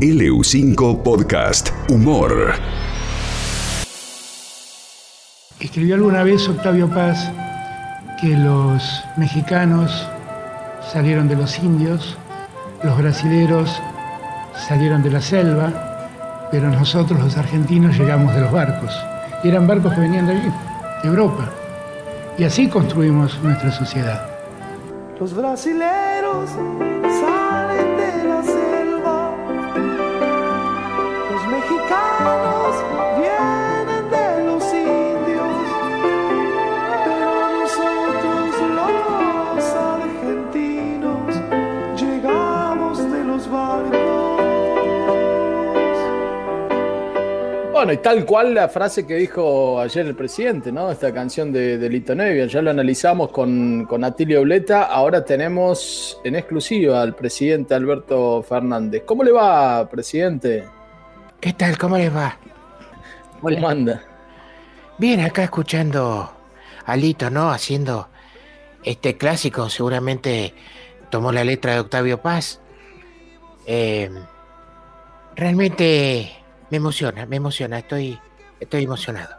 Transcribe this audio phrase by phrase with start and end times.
[0.00, 2.52] LU5 Podcast Humor.
[5.58, 7.32] Escribió alguna vez Octavio Paz
[8.20, 10.06] que los mexicanos
[10.92, 12.18] salieron de los indios,
[12.84, 13.80] los brasileros
[14.68, 18.94] salieron de la selva, pero nosotros los argentinos llegamos de los barcos.
[19.42, 20.52] Y eran barcos que venían de allí,
[21.04, 21.50] de Europa.
[22.36, 24.28] Y así construimos nuestra sociedad.
[25.18, 26.50] Los brasileros
[47.76, 50.90] Bueno, y tal cual la frase que dijo ayer el presidente, ¿no?
[50.90, 56.18] Esta canción de, de Lito Nevia, ya lo analizamos con, con Atilio Bleta, ahora tenemos
[56.24, 59.02] en exclusiva al presidente Alberto Fernández.
[59.04, 60.64] ¿Cómo le va, presidente?
[61.38, 61.76] ¿Qué tal?
[61.76, 62.38] ¿Cómo les va?
[63.42, 64.02] ¿Cómo anda?
[64.96, 66.32] Bien, acá escuchando
[66.86, 67.50] a Lito, ¿no?
[67.50, 68.08] Haciendo
[68.84, 70.54] este clásico, seguramente
[71.10, 72.58] tomó la letra de Octavio Paz.
[73.66, 74.10] Eh,
[75.34, 78.18] realmente me emociona, me emociona, estoy,
[78.60, 79.34] estoy emocionado.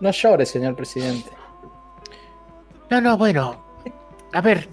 [0.00, 1.30] No llore, señor presidente.
[2.90, 3.64] No, no, bueno,
[4.32, 4.68] a ver,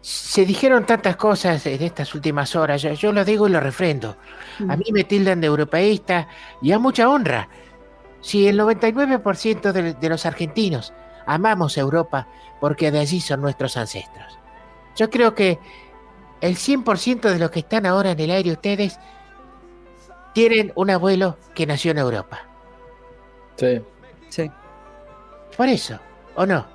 [0.00, 4.16] se dijeron tantas cosas en estas últimas horas, yo, yo lo digo y lo refrendo.
[4.68, 6.28] A mí me tildan de europeísta
[6.60, 7.48] y a mucha honra.
[8.20, 10.92] Si el 99% de, de los argentinos
[11.26, 12.26] amamos Europa
[12.60, 14.38] porque de allí son nuestros ancestros.
[14.96, 15.58] Yo creo que
[16.42, 18.98] el 100% de los que están ahora en el aire ustedes
[20.34, 22.40] tienen un abuelo que nació en Europa.
[23.56, 23.80] Sí.
[24.28, 24.50] Sí.
[25.56, 25.98] Por eso,
[26.34, 26.66] ¿o no?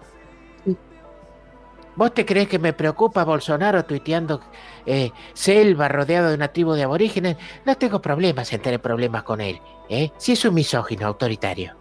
[1.95, 4.39] ¿Vos te crees que me preocupa Bolsonaro tuiteando
[4.85, 7.38] eh, selva rodeado de una tribu de aborígenes?
[7.65, 10.11] No tengo problemas en tener problemas con él, ¿eh?
[10.17, 11.75] Si es un misógino autoritario.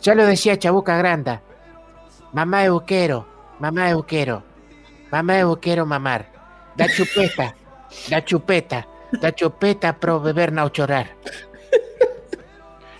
[0.00, 1.42] Ya lo decía Chabuca Granda.
[2.32, 3.26] Mamá de buquero,
[3.58, 4.44] mamá de buquero,
[5.10, 6.31] mamá de buquero mamar.
[6.76, 7.54] Da chupeta,
[8.08, 8.86] da chupeta,
[9.20, 11.16] da chupeta pro beber no chorar.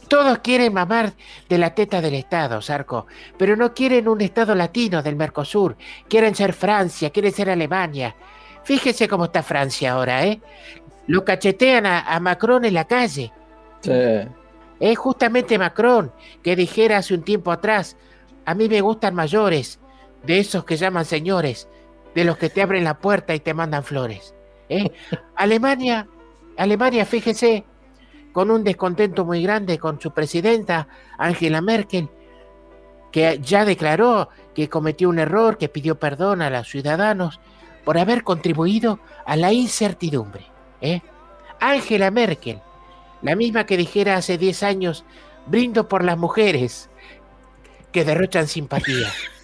[0.08, 1.14] Todos quieren mamar
[1.48, 3.06] de la teta del Estado, Sarco,
[3.38, 5.74] pero no quieren un Estado latino del Mercosur.
[6.06, 8.14] Quieren ser Francia, quieren ser Alemania.
[8.62, 10.38] Fíjese cómo está Francia ahora, ¿eh?
[11.06, 13.32] Lo cachetean a, a Macron en la calle.
[13.80, 13.90] Sí.
[14.78, 16.12] Es justamente Macron
[16.42, 17.96] que dijera hace un tiempo atrás,
[18.44, 19.80] a mí me gustan mayores,
[20.24, 21.68] de esos que llaman señores,
[22.14, 24.34] de los que te abren la puerta y te mandan flores.
[24.68, 24.90] ¿eh?
[25.36, 26.08] Alemania,
[26.56, 27.64] Alemania, fíjese,
[28.32, 32.08] con un descontento muy grande con su presidenta, Angela Merkel,
[33.10, 37.40] que ya declaró que cometió un error, que pidió perdón a los ciudadanos
[37.84, 40.46] por haber contribuido a la incertidumbre.
[40.80, 41.02] ¿eh?
[41.60, 42.60] Angela Merkel,
[43.20, 45.04] la misma que dijera hace 10 años,
[45.46, 46.88] brindo por las mujeres
[47.92, 49.08] que derrochan simpatía.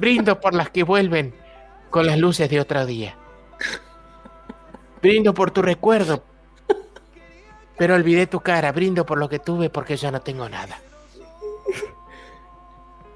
[0.00, 1.34] Brindo por las que vuelven
[1.90, 3.16] con las luces de otro día.
[5.02, 6.22] Brindo por tu recuerdo,
[7.76, 8.72] pero olvidé tu cara.
[8.72, 10.78] Brindo por lo que tuve porque ya no tengo nada.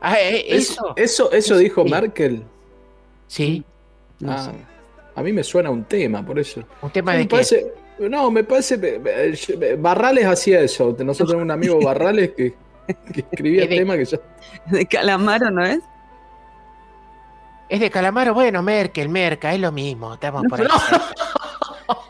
[0.00, 0.92] Ah, eh, eso.
[0.96, 1.90] Eso, eso dijo Sí.
[1.90, 2.42] Merkel.
[3.26, 3.64] Sí,
[4.26, 4.52] Ah,
[5.16, 6.62] a mí me suena un tema, por eso.
[6.82, 7.66] un tema me de parece,
[7.98, 9.76] no, me parece.
[9.78, 10.94] Barrales hacía eso.
[10.98, 12.54] Nosotros tenemos un amigo Barrales que,
[13.12, 14.20] que escribía Es de- temas que ya.
[14.66, 15.80] De Calamaro, ¿no es?
[17.68, 18.34] Es de Calamaro.
[18.34, 20.14] Bueno, Merkel, Merca, es lo mismo.
[20.14, 20.68] Estamos por ahí.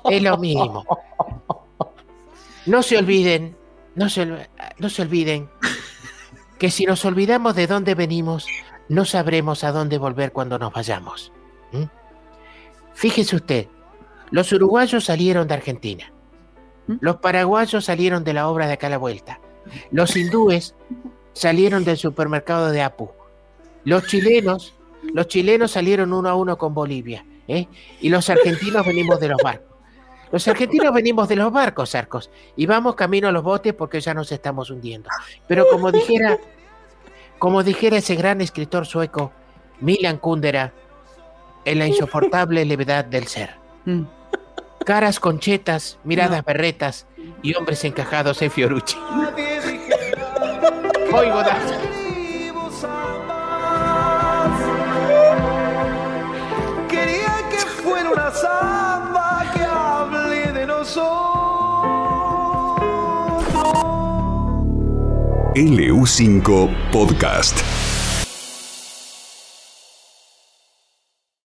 [0.09, 0.85] Es lo mismo.
[2.67, 3.57] No se olviden,
[3.95, 4.27] no se,
[4.79, 5.49] no se olviden
[6.59, 8.47] que si nos olvidamos de dónde venimos,
[8.89, 11.33] no sabremos a dónde volver cuando nos vayamos.
[11.73, 11.85] ¿Mm?
[12.95, 13.67] Fíjese usted,
[14.31, 16.13] los uruguayos salieron de Argentina,
[16.87, 16.97] ¿Mm?
[17.01, 19.41] los paraguayos salieron de la obra de acá a la vuelta,
[19.91, 20.75] los hindúes
[21.33, 23.11] salieron del supermercado de Apu,
[23.85, 24.75] los chilenos,
[25.15, 27.67] los chilenos salieron uno a uno con Bolivia, ¿eh?
[28.03, 29.69] y los argentinos venimos de los barcos.
[30.33, 34.12] Los argentinos venimos de los barcos, Arcos, y vamos camino a los botes porque ya
[34.15, 35.09] nos estamos hundiendo.
[35.47, 36.38] Pero como dijera,
[37.38, 39.31] como dijera ese gran escritor sueco,
[39.81, 40.73] Milan Kundera,
[41.65, 43.50] en la insoportable levedad del ser.
[43.85, 44.03] Mm.
[44.85, 47.06] Caras conchetas, miradas berretas
[47.43, 48.97] y hombres encajados en Fiorucci.
[51.12, 51.74] Oigo, da-
[65.55, 67.84] LU5 Podcast.